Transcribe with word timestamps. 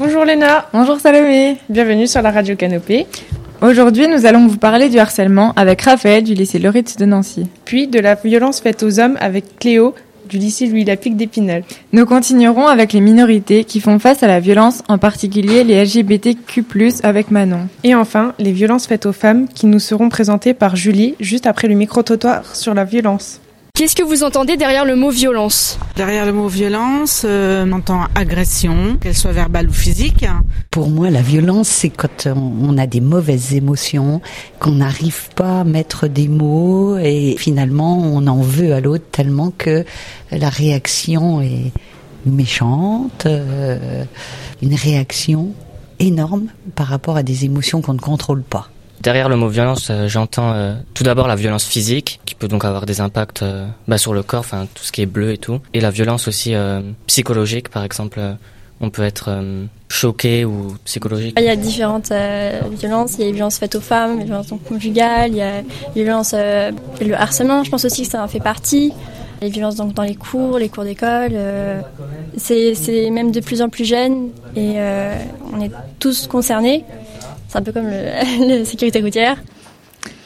Bonjour 0.00 0.24
Léna. 0.24 0.66
Bonjour 0.72 0.98
Salomé. 0.98 1.58
Bienvenue 1.68 2.06
sur 2.06 2.22
la 2.22 2.30
radio 2.30 2.56
Canopée. 2.56 3.06
Aujourd'hui, 3.60 4.08
nous 4.08 4.24
allons 4.24 4.46
vous 4.46 4.56
parler 4.56 4.88
du 4.88 4.98
harcèlement 4.98 5.52
avec 5.56 5.82
Raphaël 5.82 6.24
du 6.24 6.32
lycée 6.32 6.58
Loritz 6.58 6.96
de 6.96 7.04
Nancy. 7.04 7.46
Puis 7.66 7.86
de 7.86 8.00
la 8.00 8.14
violence 8.14 8.60
faite 8.62 8.82
aux 8.82 8.98
hommes 8.98 9.18
avec 9.20 9.58
Cléo 9.58 9.94
du 10.26 10.38
lycée 10.38 10.68
Louis 10.68 10.84
Lapique 10.84 11.18
d'Épinal. 11.18 11.64
Nous 11.92 12.06
continuerons 12.06 12.66
avec 12.66 12.94
les 12.94 13.02
minorités 13.02 13.64
qui 13.64 13.78
font 13.78 13.98
face 13.98 14.22
à 14.22 14.26
la 14.26 14.40
violence, 14.40 14.82
en 14.88 14.96
particulier 14.96 15.64
les 15.64 15.84
LGBTQ+, 15.84 16.64
avec 17.02 17.30
Manon. 17.30 17.68
Et 17.84 17.94
enfin, 17.94 18.32
les 18.38 18.52
violences 18.52 18.86
faites 18.86 19.04
aux 19.04 19.12
femmes 19.12 19.48
qui 19.48 19.66
nous 19.66 19.80
seront 19.80 20.08
présentées 20.08 20.54
par 20.54 20.76
Julie 20.76 21.14
juste 21.20 21.46
après 21.46 21.68
le 21.68 21.74
micro-trottoir 21.74 22.56
sur 22.56 22.72
la 22.72 22.84
violence. 22.84 23.42
Qu'est-ce 23.80 23.96
que 23.96 24.02
vous 24.02 24.24
entendez 24.24 24.58
derrière 24.58 24.84
le 24.84 24.94
mot 24.94 25.08
violence? 25.08 25.78
Derrière 25.96 26.26
le 26.26 26.34
mot 26.34 26.48
violence, 26.48 27.22
euh, 27.24 27.64
on 27.66 27.72
entend 27.72 28.08
agression, 28.14 28.98
qu'elle 29.00 29.16
soit 29.16 29.32
verbale 29.32 29.70
ou 29.70 29.72
physique. 29.72 30.26
Pour 30.70 30.90
moi, 30.90 31.08
la 31.08 31.22
violence, 31.22 31.68
c'est 31.68 31.88
quand 31.88 32.26
on 32.26 32.76
a 32.76 32.86
des 32.86 33.00
mauvaises 33.00 33.54
émotions, 33.54 34.20
qu'on 34.58 34.72
n'arrive 34.72 35.30
pas 35.34 35.60
à 35.60 35.64
mettre 35.64 36.08
des 36.08 36.28
mots 36.28 36.98
et 36.98 37.36
finalement 37.38 37.96
on 37.96 38.26
en 38.26 38.42
veut 38.42 38.74
à 38.74 38.80
l'autre 38.80 39.06
tellement 39.10 39.50
que 39.50 39.86
la 40.30 40.50
réaction 40.50 41.40
est 41.40 41.72
méchante, 42.26 43.24
euh, 43.24 44.04
une 44.60 44.74
réaction 44.74 45.54
énorme 46.00 46.48
par 46.74 46.88
rapport 46.88 47.16
à 47.16 47.22
des 47.22 47.46
émotions 47.46 47.80
qu'on 47.80 47.94
ne 47.94 47.98
contrôle 47.98 48.42
pas. 48.42 48.68
Derrière 49.00 49.30
le 49.30 49.36
mot 49.36 49.48
violence, 49.48 49.88
euh, 49.88 50.08
j'entends 50.08 50.52
euh, 50.52 50.74
tout 50.92 51.04
d'abord 51.04 51.26
la 51.26 51.34
violence 51.34 51.64
physique, 51.64 52.19
peut 52.40 52.48
donc 52.48 52.64
avoir 52.64 52.86
des 52.86 53.00
impacts 53.00 53.42
euh, 53.42 53.66
bah, 53.86 53.98
sur 53.98 54.14
le 54.14 54.24
corps, 54.24 54.40
enfin 54.40 54.66
tout 54.74 54.82
ce 54.82 54.90
qui 54.90 55.02
est 55.02 55.06
bleu 55.06 55.32
et 55.32 55.38
tout, 55.38 55.60
et 55.74 55.80
la 55.80 55.90
violence 55.90 56.26
aussi 56.26 56.54
psychologique, 57.06 57.68
par 57.68 57.84
exemple, 57.84 58.20
on 58.80 58.90
peut 58.90 59.02
être 59.02 59.30
choqué 59.88 60.44
ou 60.44 60.74
psychologique. 60.84 61.36
Il 61.38 61.44
y 61.44 61.48
a 61.48 61.56
différentes 61.56 62.12
violences, 62.72 63.14
il 63.14 63.20
y 63.20 63.22
a 63.24 63.26
les 63.26 63.32
violences 63.32 63.58
faites 63.58 63.74
aux 63.74 63.80
femmes, 63.80 64.18
les 64.18 64.24
violences 64.24 64.52
conjugales, 64.66 65.30
il 65.30 65.36
y 65.36 65.42
a 65.42 65.62
les 65.94 66.04
le 66.04 67.14
harcèlement, 67.14 67.62
je 67.62 67.70
pense 67.70 67.84
aussi 67.84 68.02
que 68.02 68.08
ça 68.08 68.24
en 68.24 68.28
fait 68.28 68.40
partie. 68.40 68.92
Les 69.42 69.48
violences 69.48 69.76
donc 69.76 69.94
dans 69.94 70.02
les 70.02 70.16
cours, 70.16 70.58
les 70.58 70.68
cours 70.68 70.84
d'école, 70.84 71.32
c'est 72.36 73.10
même 73.10 73.30
de 73.30 73.40
plus 73.40 73.60
en 73.62 73.68
plus 73.68 73.84
jeune 73.84 74.30
et 74.56 74.76
on 75.52 75.60
est 75.60 75.70
tous 75.98 76.26
concernés. 76.26 76.84
C'est 77.48 77.58
un 77.58 77.62
peu 77.62 77.72
comme 77.72 77.88
la 78.48 78.64
sécurité 78.64 79.00
routière. 79.00 79.36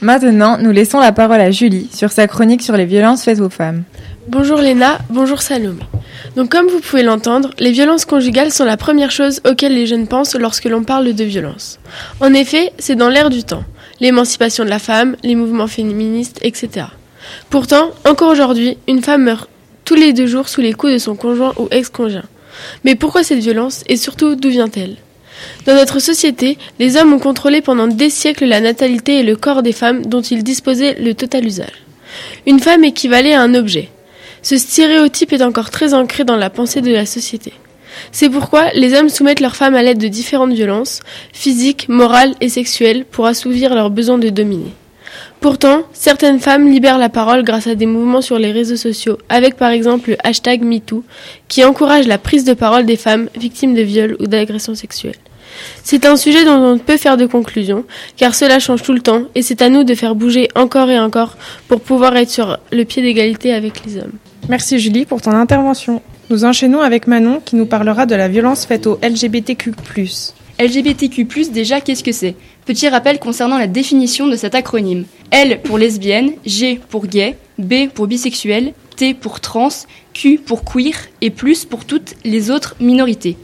Maintenant, 0.04 0.58
nous 0.58 0.70
laissons 0.70 1.00
la 1.00 1.12
parole 1.12 1.40
à 1.40 1.50
Julie 1.50 1.88
sur 1.90 2.12
sa 2.12 2.26
chronique 2.26 2.60
sur 2.60 2.76
les 2.76 2.84
violences 2.84 3.24
faites 3.24 3.40
aux 3.40 3.48
femmes. 3.48 3.84
Bonjour 4.28 4.58
Léna, 4.58 4.98
bonjour 5.08 5.40
Salomé. 5.40 5.80
Donc 6.36 6.50
comme 6.50 6.66
vous 6.66 6.80
pouvez 6.80 7.02
l'entendre, 7.02 7.52
les 7.58 7.70
violences 7.70 8.04
conjugales 8.04 8.52
sont 8.52 8.66
la 8.66 8.76
première 8.76 9.10
chose 9.10 9.40
auxquelles 9.48 9.74
les 9.74 9.86
jeunes 9.86 10.06
pensent 10.06 10.34
lorsque 10.34 10.66
l'on 10.66 10.84
parle 10.84 11.14
de 11.14 11.24
violence. 11.24 11.78
En 12.20 12.34
effet, 12.34 12.70
c'est 12.78 12.96
dans 12.96 13.08
l'air 13.08 13.30
du 13.30 13.44
temps. 13.44 13.64
L'émancipation 13.98 14.64
de 14.64 14.68
la 14.68 14.78
femme, 14.78 15.16
les 15.22 15.36
mouvements 15.36 15.68
féministes, 15.68 16.38
etc. 16.42 16.88
Pourtant, 17.48 17.88
encore 18.06 18.30
aujourd'hui, 18.30 18.76
une 18.86 19.02
femme 19.02 19.24
meurt 19.24 19.48
tous 19.86 19.94
les 19.94 20.12
deux 20.12 20.26
jours 20.26 20.50
sous 20.50 20.60
les 20.60 20.74
coups 20.74 20.92
de 20.92 20.98
son 20.98 21.16
conjoint 21.16 21.54
ou 21.56 21.68
ex-conjoint. 21.70 22.28
Mais 22.84 22.94
pourquoi 22.94 23.24
cette 23.24 23.38
violence 23.38 23.82
et 23.86 23.96
surtout 23.96 24.34
d'où 24.34 24.50
vient-elle? 24.50 24.96
Dans 25.66 25.74
notre 25.74 25.98
société, 25.98 26.58
les 26.78 26.96
hommes 26.96 27.12
ont 27.12 27.18
contrôlé 27.18 27.60
pendant 27.60 27.86
des 27.86 28.10
siècles 28.10 28.44
la 28.44 28.60
natalité 28.60 29.18
et 29.18 29.22
le 29.22 29.36
corps 29.36 29.62
des 29.62 29.72
femmes 29.72 30.04
dont 30.04 30.20
ils 30.20 30.44
disposaient 30.44 30.96
le 31.00 31.14
total 31.14 31.46
usage. 31.46 31.84
Une 32.46 32.60
femme 32.60 32.84
équivalait 32.84 33.34
à 33.34 33.42
un 33.42 33.54
objet. 33.54 33.88
Ce 34.42 34.56
stéréotype 34.58 35.32
est 35.32 35.42
encore 35.42 35.70
très 35.70 35.94
ancré 35.94 36.24
dans 36.24 36.36
la 36.36 36.50
pensée 36.50 36.82
de 36.82 36.92
la 36.92 37.06
société. 37.06 37.52
C'est 38.12 38.28
pourquoi 38.28 38.70
les 38.74 38.94
hommes 38.94 39.08
soumettent 39.08 39.40
leurs 39.40 39.56
femmes 39.56 39.74
à 39.74 39.82
l'aide 39.82 39.98
de 39.98 40.08
différentes 40.08 40.52
violences, 40.52 41.00
physiques, 41.32 41.88
morales 41.88 42.34
et 42.40 42.48
sexuelles, 42.48 43.04
pour 43.04 43.26
assouvir 43.26 43.74
leur 43.74 43.90
besoin 43.90 44.18
de 44.18 44.28
dominer. 44.28 44.72
Pourtant, 45.40 45.82
certaines 45.92 46.40
femmes 46.40 46.70
libèrent 46.70 46.98
la 46.98 47.08
parole 47.08 47.44
grâce 47.44 47.66
à 47.66 47.74
des 47.74 47.86
mouvements 47.86 48.22
sur 48.22 48.38
les 48.38 48.52
réseaux 48.52 48.76
sociaux, 48.76 49.18
avec 49.28 49.56
par 49.56 49.70
exemple 49.70 50.10
le 50.10 50.16
hashtag 50.24 50.62
MeToo, 50.62 51.04
qui 51.48 51.64
encourage 51.64 52.06
la 52.06 52.18
prise 52.18 52.44
de 52.44 52.54
parole 52.54 52.86
des 52.86 52.96
femmes 52.96 53.28
victimes 53.36 53.74
de 53.74 53.82
viols 53.82 54.16
ou 54.20 54.26
d'agressions 54.26 54.74
sexuelles. 54.74 55.14
C'est 55.82 56.06
un 56.06 56.16
sujet 56.16 56.44
dont 56.44 56.52
on 56.52 56.74
ne 56.74 56.78
peut 56.78 56.96
faire 56.96 57.16
de 57.16 57.26
conclusion, 57.26 57.84
car 58.16 58.34
cela 58.34 58.58
change 58.58 58.82
tout 58.82 58.92
le 58.92 59.00
temps, 59.00 59.22
et 59.34 59.42
c'est 59.42 59.62
à 59.62 59.68
nous 59.68 59.84
de 59.84 59.94
faire 59.94 60.14
bouger 60.14 60.48
encore 60.54 60.90
et 60.90 60.98
encore 60.98 61.36
pour 61.68 61.80
pouvoir 61.80 62.16
être 62.16 62.30
sur 62.30 62.58
le 62.72 62.84
pied 62.84 63.02
d'égalité 63.02 63.52
avec 63.52 63.84
les 63.84 63.98
hommes. 63.98 64.12
Merci 64.48 64.78
Julie 64.78 65.06
pour 65.06 65.22
ton 65.22 65.32
intervention. 65.32 66.02
Nous 66.30 66.44
enchaînons 66.44 66.80
avec 66.80 67.06
Manon 67.06 67.40
qui 67.44 67.56
nous 67.56 67.66
parlera 67.66 68.06
de 68.06 68.14
la 68.14 68.28
violence 68.28 68.64
faite 68.64 68.86
aux 68.86 68.98
LGBTQ. 69.02 69.72
LGBTQ, 70.58 71.26
déjà, 71.52 71.80
qu'est-ce 71.80 72.04
que 72.04 72.12
c'est? 72.12 72.36
Petit 72.64 72.88
rappel 72.88 73.18
concernant 73.18 73.58
la 73.58 73.66
définition 73.66 74.26
de 74.26 74.36
cet 74.36 74.54
acronyme. 74.54 75.04
L 75.30 75.60
pour 75.62 75.78
lesbienne, 75.78 76.32
G 76.46 76.80
pour 76.88 77.06
gay, 77.06 77.36
B 77.58 77.88
pour 77.92 78.06
bisexuel, 78.06 78.72
T 78.96 79.14
pour 79.14 79.40
trans, 79.40 79.68
Q 80.12 80.38
pour 80.38 80.64
queer 80.64 80.94
et 81.20 81.30
plus 81.30 81.64
pour 81.64 81.84
toutes 81.84 82.14
les 82.24 82.50
autres 82.50 82.76
minorités. 82.80 83.36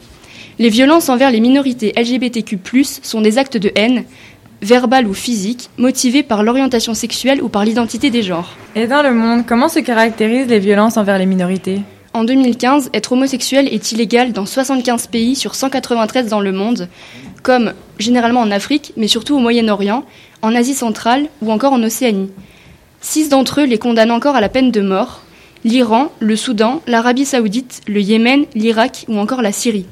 Les 0.60 0.68
violences 0.68 1.08
envers 1.08 1.30
les 1.30 1.40
minorités 1.40 1.94
LGBTQ+, 1.96 2.58
sont 2.84 3.22
des 3.22 3.38
actes 3.38 3.56
de 3.56 3.72
haine, 3.76 4.04
verbales 4.60 5.06
ou 5.06 5.14
physiques, 5.14 5.70
motivés 5.78 6.22
par 6.22 6.42
l'orientation 6.42 6.92
sexuelle 6.92 7.42
ou 7.42 7.48
par 7.48 7.64
l'identité 7.64 8.10
des 8.10 8.22
genres. 8.22 8.50
Et 8.76 8.86
dans 8.86 9.02
le 9.02 9.14
monde, 9.14 9.46
comment 9.46 9.70
se 9.70 9.78
caractérisent 9.78 10.48
les 10.48 10.58
violences 10.58 10.98
envers 10.98 11.16
les 11.16 11.24
minorités? 11.24 11.80
En 12.12 12.24
2015, 12.24 12.90
être 12.92 13.12
homosexuel 13.12 13.68
est 13.72 13.92
illégal 13.92 14.34
dans 14.34 14.44
75 14.44 15.06
pays 15.06 15.34
sur 15.34 15.54
193 15.54 16.28
dans 16.28 16.42
le 16.42 16.52
monde, 16.52 16.88
comme 17.42 17.72
généralement 17.98 18.40
en 18.40 18.50
Afrique, 18.50 18.92
mais 18.98 19.08
surtout 19.08 19.36
au 19.36 19.40
Moyen-Orient, 19.40 20.04
en 20.42 20.54
Asie 20.54 20.74
centrale 20.74 21.28
ou 21.40 21.50
encore 21.50 21.72
en 21.72 21.82
Océanie. 21.82 22.32
Six 23.00 23.30
d'entre 23.30 23.62
eux 23.62 23.64
les 23.64 23.78
condamnent 23.78 24.10
encore 24.10 24.36
à 24.36 24.42
la 24.42 24.50
peine 24.50 24.70
de 24.70 24.82
mort, 24.82 25.22
l'Iran, 25.64 26.12
le 26.20 26.36
Soudan, 26.36 26.82
l'Arabie 26.86 27.24
saoudite, 27.24 27.80
le 27.88 28.02
Yémen, 28.02 28.44
l'Irak 28.54 29.06
ou 29.08 29.18
encore 29.18 29.40
la 29.40 29.52
Syrie. 29.52 29.86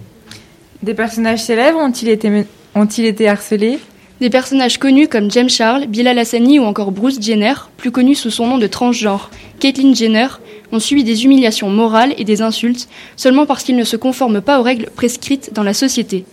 Des 0.83 0.95
personnages 0.95 1.43
célèbres 1.43 1.81
ont-ils 1.81 2.09
été, 2.09 2.45
ont 2.77 2.85
été 2.85 3.29
harcelés? 3.29 3.81
Des 4.21 4.31
personnages 4.31 4.79
connus 4.79 5.09
comme 5.09 5.29
James 5.29 5.49
Charles, 5.49 5.87
Bilal 5.87 6.19
Hassani 6.19 6.61
ou 6.61 6.63
encore 6.63 6.93
Bruce 6.93 7.21
Jenner, 7.21 7.55
plus 7.77 7.91
connu 7.91 8.15
sous 8.15 8.31
son 8.31 8.47
nom 8.47 8.59
de 8.59 8.67
transgenre, 8.69 9.31
Caitlyn 9.59 9.93
Jenner, 9.93 10.29
ont 10.71 10.79
subi 10.79 11.03
des 11.03 11.25
humiliations 11.25 11.69
morales 11.69 12.15
et 12.17 12.25
des 12.25 12.43
insultes 12.43 12.89
seulement 13.17 13.45
parce 13.45 13.65
qu'ils 13.65 13.77
ne 13.77 13.85
se 13.85 13.97
conforment 13.97 14.41
pas 14.41 14.61
aux 14.61 14.63
règles 14.63 14.89
prescrites 14.95 15.53
dans 15.53 15.65
la 15.65 15.75
société. 15.75 16.25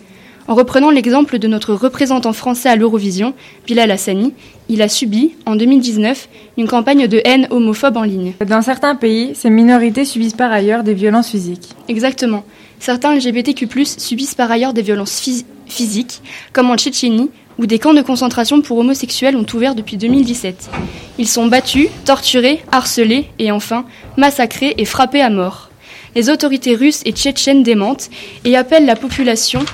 En 0.48 0.54
reprenant 0.54 0.92
l'exemple 0.92 1.40
de 1.40 1.48
notre 1.48 1.74
représentant 1.74 2.34
français 2.34 2.70
à 2.70 2.76
l'Eurovision, 2.76 3.34
Bilal 3.66 3.90
Hassani, 3.90 4.32
il 4.70 4.84
a 4.84 4.90
subi, 4.90 5.34
en 5.48 5.56
2019, 5.56 6.30
une 6.60 6.68
campagne 6.68 7.08
de 7.08 7.20
haine 7.26 7.48
homophobe 7.50 7.98
en 7.98 8.04
ligne. 8.04 8.34
Dans 8.48 8.62
certains 8.62 8.94
pays, 8.94 9.34
ces 9.34 9.50
minorités 9.50 10.06
subissent 10.06 10.34
par 10.34 10.52
ailleurs 10.52 10.84
des 10.84 10.94
violences 10.94 11.32
physiques. 11.32 11.70
Exactement. 11.88 12.44
Certains 12.86 13.16
LGBTQ+, 13.16 13.68
subissent 13.98 14.36
par 14.36 14.52
ailleurs 14.52 14.72
des 14.72 14.84
violences 14.84 15.20
physiques, 15.66 16.22
comme 16.54 16.70
en 16.70 16.78
Tchétchénie, 16.78 17.32
où 17.58 17.66
des 17.66 17.80
camps 17.80 17.96
de 17.96 18.04
concentration 18.04 18.62
pour 18.62 18.78
homosexuels 18.78 19.36
ont 19.36 19.46
ouvert 19.56 19.74
depuis 19.74 19.98
2017. 19.98 20.70
Ils 21.18 21.28
sont 21.28 21.48
battus, 21.48 21.88
torturés, 22.06 22.62
harcelés 22.72 23.26
et 23.40 23.52
enfin 23.52 23.86
massacrés 24.18 24.76
et 24.78 24.86
frappés 24.86 25.24
à 25.24 25.32
mort. 25.32 25.72
Les 26.14 26.30
autorités 26.30 26.76
russes 26.76 27.02
et 27.06 27.12
tchétchènes 27.12 27.64
démentent 27.64 28.12
et 28.44 28.56
appellent 28.56 28.86
la 28.86 28.96
population 28.96 29.66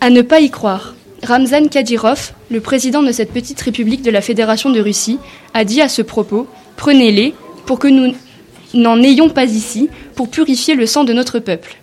à 0.00 0.08
ne 0.08 0.22
pas 0.22 0.40
y 0.40 0.48
croire. 0.48 0.94
Ramzan 1.24 1.68
Kadyrov, 1.68 2.32
le 2.50 2.62
président 2.62 3.02
de 3.02 3.12
cette 3.12 3.34
petite 3.34 3.60
république 3.60 4.00
de 4.00 4.10
la 4.10 4.22
Fédération 4.22 4.70
de 4.70 4.80
Russie, 4.80 5.18
a 5.52 5.66
dit 5.66 5.82
à 5.82 5.90
ce 5.90 6.00
propos 6.00 6.46
Prenez-les 6.78 7.34
pour 7.66 7.78
que 7.78 7.88
nous 7.88 8.14
n'en 8.72 9.02
ayons 9.02 9.28
pas 9.28 9.44
ici, 9.44 9.90
pour 10.14 10.30
purifier 10.30 10.76
le 10.76 10.86
sang 10.86 11.04
de 11.04 11.12
notre 11.12 11.40
peuple. 11.40 11.76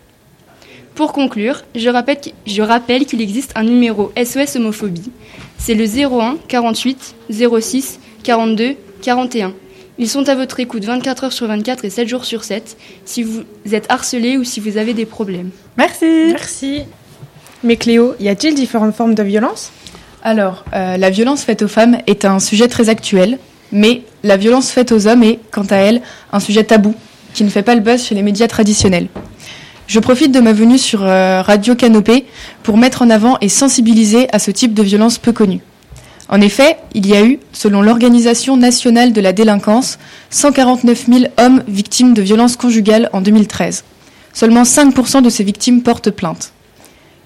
Pour 0.95 1.11
conclure, 1.11 1.65
je 1.75 1.89
rappelle 1.89 3.05
qu'il 3.05 3.21
existe 3.21 3.51
un 3.55 3.63
numéro 3.63 4.13
SOS 4.15 4.55
homophobie. 4.55 5.11
C'est 5.57 5.73
le 5.73 5.85
01 5.85 6.37
48 6.47 7.15
06 7.29 7.99
42 8.23 8.75
41. 9.01 9.53
Ils 9.97 10.09
sont 10.09 10.29
à 10.29 10.35
votre 10.35 10.57
écoute 10.61 10.85
24 10.85 11.25
heures 11.25 11.33
sur 11.33 11.47
24 11.47 11.83
et 11.83 11.89
7 11.89 12.07
jours 12.07 12.23
sur 12.23 12.45
7 12.45 12.77
si 13.03 13.23
vous 13.23 13.43
êtes 13.73 13.85
harcelé 13.89 14.37
ou 14.37 14.45
si 14.45 14.61
vous 14.61 14.77
avez 14.77 14.93
des 14.93 15.05
problèmes. 15.05 15.49
Merci. 15.77 16.27
Merci. 16.29 16.83
Mais 17.65 17.75
Cléo, 17.75 18.15
y 18.21 18.29
a-t-il 18.29 18.55
différentes 18.55 18.95
formes 18.95 19.15
de 19.15 19.23
violence? 19.23 19.71
Alors, 20.23 20.63
euh, 20.73 20.95
la 20.95 21.09
violence 21.09 21.43
faite 21.43 21.61
aux 21.61 21.67
femmes 21.67 21.97
est 22.07 22.23
un 22.23 22.39
sujet 22.39 22.69
très 22.69 22.87
actuel, 22.87 23.37
mais 23.73 24.03
la 24.23 24.37
violence 24.37 24.71
faite 24.71 24.93
aux 24.93 25.07
hommes 25.07 25.23
est, 25.23 25.39
quant 25.51 25.65
à 25.69 25.75
elle, 25.75 26.01
un 26.31 26.39
sujet 26.39 26.63
tabou 26.63 26.95
qui 27.33 27.43
ne 27.43 27.49
fait 27.49 27.63
pas 27.63 27.75
le 27.75 27.81
buzz 27.81 28.01
chez 28.01 28.15
les 28.15 28.23
médias 28.23 28.47
traditionnels. 28.47 29.07
Je 29.87 29.99
profite 29.99 30.31
de 30.31 30.39
ma 30.39 30.51
venue 30.51 30.79
sur 30.79 31.03
euh, 31.03 31.43
Radio 31.43 31.75
Canopée 31.75 32.25
pour 32.63 32.77
mettre 32.77 33.03
en 33.03 33.09
avant 33.11 33.37
et 33.41 33.49
sensibiliser 33.49 34.27
à 34.33 34.39
ce 34.39 34.49
type 34.49 34.73
de 34.73 34.81
violence 34.81 35.19
peu 35.19 35.31
connue. 35.31 35.61
En 36.27 36.41
effet, 36.41 36.77
il 36.95 37.05
y 37.05 37.15
a 37.15 37.23
eu, 37.23 37.39
selon 37.53 37.83
l'Organisation 37.83 38.57
nationale 38.57 39.13
de 39.13 39.21
la 39.21 39.31
délinquance, 39.31 39.99
149 40.31 41.05
000 41.07 41.25
hommes 41.37 41.63
victimes 41.67 42.15
de 42.15 42.23
violences 42.23 42.55
conjugales 42.57 43.11
en 43.13 43.21
2013. 43.21 43.83
Seulement 44.33 44.63
5% 44.63 45.21
de 45.21 45.29
ces 45.29 45.43
victimes 45.43 45.83
portent 45.83 46.09
plainte. 46.09 46.51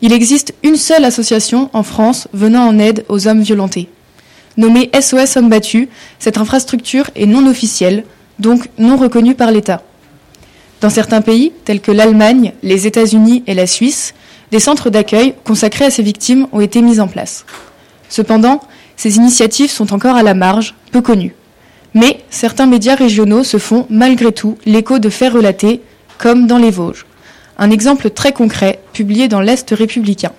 Il 0.02 0.12
existe 0.12 0.54
une 0.62 0.76
seule 0.76 1.06
association 1.06 1.70
en 1.72 1.84
France 1.84 2.28
venant 2.34 2.68
en 2.68 2.78
aide 2.78 3.06
aux 3.08 3.30
hommes 3.30 3.42
violentés. 3.42 3.88
Nommée 4.58 4.92
SOS 5.00 5.38
Hommes 5.38 5.50
Battus, 5.50 5.88
cette 6.20 6.38
infrastructure 6.38 7.10
est 7.16 7.26
non 7.26 7.48
officielle, 7.48 8.04
donc 8.38 8.70
non 8.78 8.98
reconnue 8.98 9.36
par 9.36 9.52
l'État. 9.52 9.82
Dans 10.82 10.90
certains 10.90 11.22
pays, 11.22 11.52
tels 11.66 11.82
que 11.82 11.92
l'Allemagne, 11.92 12.54
les 12.64 12.88
États-Unis 12.88 13.44
et 13.48 13.54
la 13.54 13.68
Suisse, 13.68 14.14
des 14.52 14.60
centres 14.60 14.90
d'accueil 14.90 15.34
consacrés 15.44 15.86
à 15.86 15.92
ces 15.92 16.04
victimes 16.04 16.48
ont 16.54 16.62
été 16.62 16.82
mis 16.82 17.00
en 17.00 17.08
place. 17.08 17.46
Cependant, 18.08 18.62
ces 18.96 19.18
initiatives 19.18 19.72
sont 19.72 19.94
encore 19.94 20.16
à 20.16 20.24
la 20.24 20.34
marge, 20.34 20.76
peu 20.92 21.02
connues. 21.02 21.36
Mais 21.94 22.22
certains 22.30 22.66
médias 22.66 22.96
régionaux 22.96 23.44
se 23.44 23.58
font 23.58 23.88
malgré 23.90 24.32
tout 24.32 24.58
l'écho 24.66 25.00
de 25.00 25.10
faits 25.10 25.34
relatés, 25.34 25.82
comme 26.18 26.48
dans 26.48 26.58
les 26.58 26.72
Vosges. 26.72 27.06
Un 27.58 27.72
exemple 27.72 28.10
très 28.10 28.32
concret, 28.32 28.80
publié 28.94 29.28
dans 29.28 29.42
l'Est 29.42 29.70
républicain. 29.72 30.32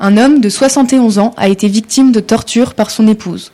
Un 0.00 0.16
homme 0.16 0.40
de 0.40 0.48
71 0.48 1.18
ans 1.18 1.34
a 1.36 1.48
été 1.48 1.68
victime 1.68 2.10
de 2.10 2.20
torture 2.20 2.74
par 2.74 2.90
son 2.90 3.06
épouse. 3.06 3.52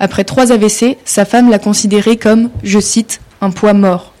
Après 0.00 0.24
trois 0.24 0.50
AVC, 0.50 0.96
sa 1.04 1.24
femme 1.24 1.50
l'a 1.50 1.58
considéré 1.58 2.16
comme, 2.16 2.48
je 2.62 2.80
cite, 2.80 3.20
un 3.40 3.50
poids 3.50 3.74
mort. 3.74 4.11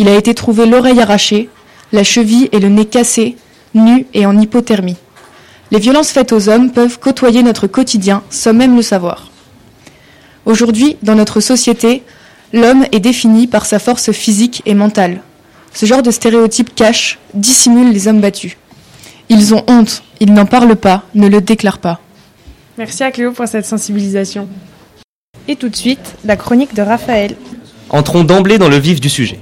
Il 0.00 0.08
a 0.08 0.16
été 0.16 0.32
trouvé 0.32 0.64
l'oreille 0.64 1.02
arrachée, 1.02 1.50
la 1.92 2.04
cheville 2.04 2.48
et 2.52 2.58
le 2.58 2.70
nez 2.70 2.86
cassés, 2.86 3.36
nu 3.74 4.06
et 4.14 4.24
en 4.24 4.40
hypothermie. 4.40 4.96
Les 5.70 5.78
violences 5.78 6.10
faites 6.10 6.32
aux 6.32 6.48
hommes 6.48 6.72
peuvent 6.72 6.98
côtoyer 6.98 7.42
notre 7.42 7.66
quotidien 7.66 8.22
sans 8.30 8.54
même 8.54 8.76
le 8.76 8.80
savoir. 8.80 9.30
Aujourd'hui, 10.46 10.96
dans 11.02 11.16
notre 11.16 11.40
société, 11.40 12.02
l'homme 12.54 12.86
est 12.92 13.00
défini 13.00 13.46
par 13.46 13.66
sa 13.66 13.78
force 13.78 14.10
physique 14.10 14.62
et 14.64 14.72
mentale. 14.72 15.20
Ce 15.74 15.84
genre 15.84 16.02
de 16.02 16.10
stéréotype 16.10 16.74
cache, 16.74 17.18
dissimule 17.34 17.92
les 17.92 18.08
hommes 18.08 18.22
battus. 18.22 18.56
Ils 19.28 19.52
ont 19.52 19.64
honte, 19.68 20.02
ils 20.18 20.32
n'en 20.32 20.46
parlent 20.46 20.76
pas, 20.76 21.02
ne 21.14 21.28
le 21.28 21.42
déclarent 21.42 21.76
pas. 21.76 22.00
Merci 22.78 23.02
à 23.02 23.10
Cléo 23.10 23.32
pour 23.32 23.46
cette 23.46 23.66
sensibilisation. 23.66 24.48
Et 25.46 25.56
tout 25.56 25.68
de 25.68 25.76
suite, 25.76 26.14
la 26.24 26.36
chronique 26.36 26.72
de 26.72 26.80
Raphaël. 26.80 27.36
Entrons 27.90 28.24
d'emblée 28.24 28.56
dans 28.56 28.70
le 28.70 28.78
vif 28.78 28.98
du 28.98 29.10
sujet. 29.10 29.38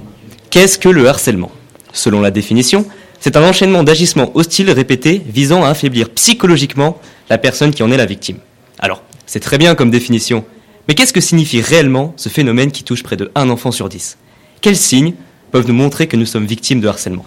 Qu'est-ce 0.49 0.79
que 0.79 0.89
le 0.89 1.07
harcèlement? 1.07 1.51
Selon 1.93 2.21
la 2.21 2.31
définition, 2.31 2.87
c'est 3.19 3.37
un 3.37 3.47
enchaînement 3.47 3.83
d'agissements 3.83 4.31
hostiles 4.35 4.71
répétés 4.71 5.21
visant 5.27 5.63
à 5.63 5.69
affaiblir 5.69 6.09
psychologiquement 6.09 6.99
la 7.29 7.37
personne 7.37 7.71
qui 7.71 7.83
en 7.83 7.91
est 7.91 7.97
la 7.97 8.07
victime. 8.07 8.39
Alors, 8.79 9.03
c'est 9.27 9.41
très 9.41 9.59
bien 9.59 9.75
comme 9.75 9.91
définition, 9.91 10.43
mais 10.87 10.95
qu'est-ce 10.95 11.13
que 11.13 11.21
signifie 11.21 11.61
réellement 11.61 12.13
ce 12.17 12.29
phénomène 12.29 12.71
qui 12.71 12.83
touche 12.83 13.03
près 13.03 13.15
de 13.15 13.29
un 13.35 13.49
enfant 13.51 13.71
sur 13.71 13.89
dix? 13.89 14.17
Quels 14.61 14.75
signes 14.75 15.13
peuvent 15.51 15.67
nous 15.67 15.73
montrer 15.73 16.07
que 16.07 16.17
nous 16.17 16.25
sommes 16.25 16.47
victimes 16.47 16.81
de 16.81 16.87
harcèlement? 16.87 17.25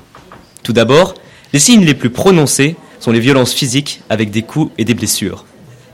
Tout 0.64 0.72
d'abord, 0.72 1.14
les 1.52 1.60
signes 1.60 1.84
les 1.84 1.94
plus 1.94 2.10
prononcés 2.10 2.74
sont 2.98 3.12
les 3.12 3.20
violences 3.20 3.52
physiques 3.52 4.00
avec 4.10 4.32
des 4.32 4.42
coups 4.42 4.72
et 4.78 4.84
des 4.84 4.94
blessures. 4.94 5.44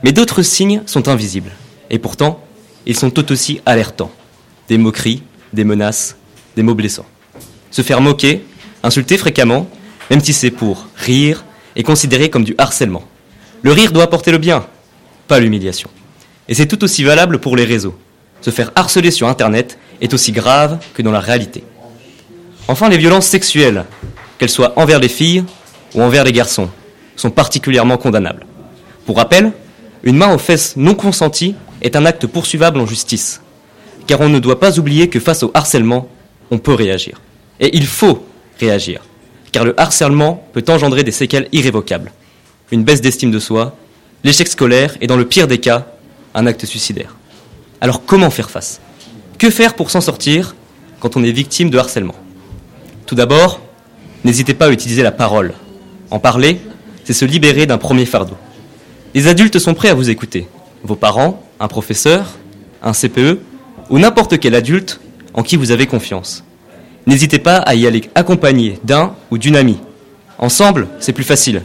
Mais 0.03 0.13
d'autres 0.13 0.41
signes 0.41 0.81
sont 0.87 1.07
invisibles. 1.07 1.51
Et 1.91 1.99
pourtant, 1.99 2.43
ils 2.87 2.97
sont 2.97 3.11
tout 3.11 3.31
aussi 3.31 3.61
alertants. 3.67 4.11
Des 4.67 4.79
moqueries, 4.79 5.21
des 5.53 5.63
menaces, 5.63 6.15
des 6.55 6.63
mots 6.63 6.75
blessants. 6.75 7.05
Se 7.71 7.81
faire 7.81 8.01
moquer, 8.01 8.43
insulter 8.83 9.17
fréquemment, 9.17 9.69
même 10.09 10.21
si 10.21 10.33
c'est 10.33 10.51
pour 10.51 10.87
rire, 10.95 11.45
est 11.75 11.83
considéré 11.83 12.29
comme 12.29 12.43
du 12.43 12.55
harcèlement. 12.57 13.03
Le 13.61 13.71
rire 13.71 13.91
doit 13.91 14.03
apporter 14.03 14.31
le 14.31 14.37
bien, 14.37 14.65
pas 15.27 15.39
l'humiliation. 15.39 15.89
Et 16.47 16.55
c'est 16.55 16.67
tout 16.67 16.83
aussi 16.83 17.03
valable 17.03 17.39
pour 17.39 17.55
les 17.55 17.65
réseaux. 17.65 17.95
Se 18.41 18.49
faire 18.49 18.71
harceler 18.75 19.11
sur 19.11 19.27
Internet 19.27 19.77
est 20.01 20.13
aussi 20.13 20.31
grave 20.31 20.79
que 20.93 21.01
dans 21.01 21.11
la 21.11 21.19
réalité. 21.19 21.63
Enfin, 22.67 22.89
les 22.89 22.97
violences 22.97 23.27
sexuelles, 23.27 23.85
qu'elles 24.37 24.49
soient 24.49 24.73
envers 24.77 24.99
les 24.99 25.09
filles 25.09 25.43
ou 25.93 26.01
envers 26.01 26.23
les 26.23 26.31
garçons, 26.31 26.69
sont 27.15 27.29
particulièrement 27.31 27.97
condamnables. 27.97 28.45
Pour 29.05 29.17
rappel, 29.17 29.51
une 30.03 30.17
main 30.17 30.33
aux 30.33 30.37
fesses 30.37 30.75
non 30.77 30.95
consentie 30.95 31.55
est 31.81 31.95
un 31.95 32.05
acte 32.05 32.27
poursuivable 32.27 32.79
en 32.79 32.85
justice, 32.85 33.41
car 34.07 34.21
on 34.21 34.29
ne 34.29 34.39
doit 34.39 34.59
pas 34.59 34.79
oublier 34.79 35.09
que 35.09 35.19
face 35.19 35.43
au 35.43 35.51
harcèlement, 35.53 36.07
on 36.51 36.57
peut 36.57 36.73
réagir. 36.73 37.19
Et 37.59 37.75
il 37.75 37.85
faut 37.85 38.25
réagir 38.59 39.01
car 39.51 39.65
le 39.65 39.79
harcèlement 39.79 40.43
peut 40.53 40.63
engendrer 40.67 41.03
des 41.03 41.11
séquelles 41.11 41.47
irrévocables. 41.51 42.11
Une 42.71 42.83
baisse 42.83 43.01
d'estime 43.01 43.31
de 43.31 43.39
soi, 43.39 43.75
l'échec 44.23 44.47
scolaire 44.47 44.95
et 45.01 45.07
dans 45.07 45.17
le 45.17 45.25
pire 45.25 45.47
des 45.47 45.59
cas, 45.59 45.87
un 46.35 46.45
acte 46.45 46.65
suicidaire. 46.65 47.15
Alors 47.81 48.05
comment 48.05 48.29
faire 48.29 48.49
face? 48.49 48.79
Que 49.37 49.49
faire 49.49 49.75
pour 49.75 49.89
s'en 49.89 50.01
sortir 50.01 50.55
quand 50.99 51.17
on 51.17 51.23
est 51.23 51.31
victime 51.31 51.69
de 51.69 51.77
harcèlement? 51.77 52.15
Tout 53.05 53.15
d'abord, 53.15 53.59
n'hésitez 54.23 54.53
pas 54.53 54.67
à 54.67 54.71
utiliser 54.71 55.01
la 55.01 55.11
parole. 55.11 55.53
En 56.11 56.19
parler, 56.19 56.59
c'est 57.03 57.13
se 57.13 57.25
libérer 57.25 57.65
d'un 57.65 57.77
premier 57.77 58.05
fardeau. 58.05 58.35
Les 59.15 59.27
adultes 59.27 59.57
sont 59.57 59.73
prêts 59.73 59.89
à 59.89 59.95
vous 59.95 60.09
écouter. 60.09 60.47
Vos 60.83 60.95
parents, 60.95 61.43
un 61.59 61.67
professeur, 61.67 62.37
un 62.83 62.93
CPE 62.93 63.39
ou 63.89 63.97
n'importe 63.97 64.39
quel 64.39 64.53
adulte 64.53 64.99
en 65.33 65.41
qui 65.41 65.55
vous 65.55 65.71
avez 65.71 65.87
confiance. 65.87 66.43
N'hésitez 67.07 67.39
pas 67.39 67.57
à 67.57 67.75
y 67.75 67.87
aller 67.87 68.03
accompagné 68.15 68.79
d'un 68.83 69.13
ou 69.31 69.37
d'une 69.37 69.55
amie. 69.55 69.77
Ensemble, 70.37 70.87
c'est 70.99 71.13
plus 71.13 71.23
facile. 71.23 71.63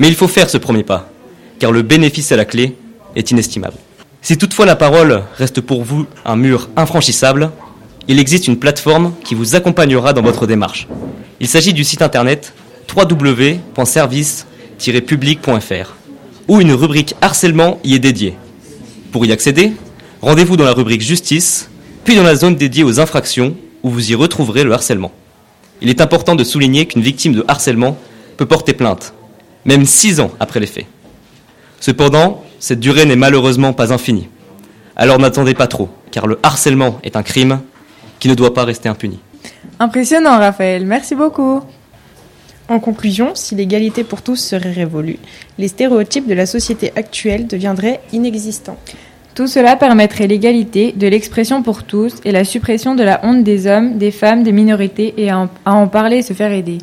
Mais 0.00 0.08
il 0.08 0.14
faut 0.14 0.28
faire 0.28 0.48
ce 0.48 0.58
premier 0.58 0.84
pas, 0.84 1.10
car 1.58 1.72
le 1.72 1.82
bénéfice 1.82 2.32
à 2.32 2.36
la 2.36 2.44
clé 2.44 2.76
est 3.16 3.30
inestimable. 3.30 3.76
Si 4.22 4.38
toutefois 4.38 4.66
la 4.66 4.76
parole 4.76 5.22
reste 5.36 5.60
pour 5.60 5.84
vous 5.84 6.06
un 6.24 6.36
mur 6.36 6.68
infranchissable, 6.76 7.50
il 8.08 8.18
existe 8.18 8.48
une 8.48 8.58
plateforme 8.58 9.12
qui 9.24 9.34
vous 9.34 9.54
accompagnera 9.54 10.12
dans 10.12 10.22
votre 10.22 10.46
démarche. 10.46 10.88
Il 11.40 11.48
s'agit 11.48 11.72
du 11.72 11.84
site 11.84 12.02
internet 12.02 12.52
www.service-public.fr 12.96 15.94
où 16.48 16.60
une 16.60 16.72
rubrique 16.72 17.14
harcèlement 17.20 17.78
y 17.84 17.94
est 17.94 17.98
dédiée. 17.98 18.34
Pour 19.12 19.26
y 19.26 19.32
accéder, 19.32 19.72
rendez-vous 20.22 20.56
dans 20.56 20.64
la 20.64 20.72
rubrique 20.72 21.02
justice, 21.02 21.68
puis 22.04 22.16
dans 22.16 22.22
la 22.22 22.34
zone 22.34 22.56
dédiée 22.56 22.84
aux 22.84 23.00
infractions 23.00 23.54
vous 23.88 24.10
y 24.10 24.14
retrouverez 24.14 24.64
le 24.64 24.72
harcèlement. 24.72 25.12
Il 25.80 25.88
est 25.88 26.00
important 26.00 26.34
de 26.34 26.44
souligner 26.44 26.86
qu'une 26.86 27.02
victime 27.02 27.32
de 27.32 27.44
harcèlement 27.48 27.96
peut 28.36 28.46
porter 28.46 28.72
plainte, 28.72 29.14
même 29.64 29.84
six 29.84 30.20
ans 30.20 30.30
après 30.40 30.60
les 30.60 30.66
faits. 30.66 30.86
Cependant, 31.80 32.44
cette 32.58 32.80
durée 32.80 33.04
n'est 33.04 33.16
malheureusement 33.16 33.72
pas 33.72 33.92
infinie. 33.92 34.28
Alors 34.96 35.18
n'attendez 35.18 35.54
pas 35.54 35.68
trop, 35.68 35.88
car 36.10 36.26
le 36.26 36.38
harcèlement 36.42 36.98
est 37.04 37.16
un 37.16 37.22
crime 37.22 37.60
qui 38.18 38.28
ne 38.28 38.34
doit 38.34 38.54
pas 38.54 38.64
rester 38.64 38.88
impuni. 38.88 39.20
Impressionnant, 39.78 40.38
Raphaël. 40.38 40.84
Merci 40.84 41.14
beaucoup. 41.14 41.62
En 42.68 42.80
conclusion, 42.80 43.30
si 43.34 43.54
l'égalité 43.54 44.04
pour 44.04 44.22
tous 44.22 44.36
serait 44.36 44.72
révolue, 44.72 45.18
les 45.56 45.68
stéréotypes 45.68 46.26
de 46.26 46.34
la 46.34 46.46
société 46.46 46.92
actuelle 46.96 47.46
deviendraient 47.46 48.00
inexistants. 48.12 48.76
Tout 49.38 49.46
cela 49.46 49.76
permettrait 49.76 50.26
l'égalité, 50.26 50.90
de 50.90 51.06
l'expression 51.06 51.62
pour 51.62 51.84
tous 51.84 52.16
et 52.24 52.32
la 52.32 52.42
suppression 52.42 52.96
de 52.96 53.04
la 53.04 53.20
honte 53.22 53.44
des 53.44 53.68
hommes, 53.68 53.96
des 53.96 54.10
femmes, 54.10 54.42
des 54.42 54.50
minorités 54.50 55.14
et 55.16 55.30
à 55.30 55.48
en, 55.64 55.86
parler 55.86 56.16
et 56.16 56.22
se 56.22 56.32
faire 56.32 56.50
aider. 56.50 56.78